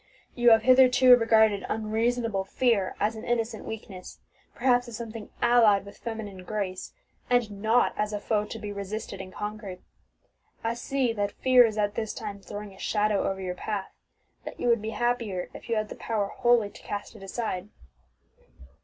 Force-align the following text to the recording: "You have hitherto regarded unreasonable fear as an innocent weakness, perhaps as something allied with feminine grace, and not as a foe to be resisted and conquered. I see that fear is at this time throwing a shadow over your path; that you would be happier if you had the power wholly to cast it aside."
"You 0.33 0.49
have 0.49 0.63
hitherto 0.63 1.15
regarded 1.15 1.63
unreasonable 1.69 2.43
fear 2.43 2.95
as 2.99 3.15
an 3.15 3.23
innocent 3.23 3.65
weakness, 3.65 4.19
perhaps 4.55 4.87
as 4.87 4.97
something 4.97 5.29
allied 5.43 5.85
with 5.85 5.99
feminine 5.99 6.43
grace, 6.43 6.91
and 7.29 7.61
not 7.61 7.93
as 7.95 8.11
a 8.11 8.19
foe 8.19 8.45
to 8.45 8.57
be 8.57 8.71
resisted 8.71 9.21
and 9.21 9.31
conquered. 9.31 9.77
I 10.63 10.73
see 10.73 11.13
that 11.13 11.31
fear 11.33 11.67
is 11.67 11.77
at 11.77 11.93
this 11.93 12.15
time 12.15 12.39
throwing 12.39 12.73
a 12.73 12.79
shadow 12.79 13.29
over 13.29 13.41
your 13.41 13.53
path; 13.53 13.93
that 14.43 14.59
you 14.59 14.69
would 14.69 14.81
be 14.81 14.89
happier 14.97 15.49
if 15.53 15.69
you 15.69 15.75
had 15.75 15.89
the 15.89 15.95
power 15.95 16.29
wholly 16.29 16.71
to 16.71 16.81
cast 16.81 17.15
it 17.15 17.21
aside." 17.21 17.69